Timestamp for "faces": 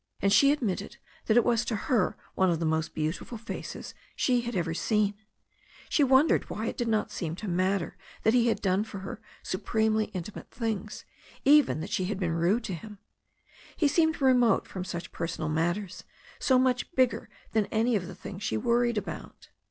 3.37-3.93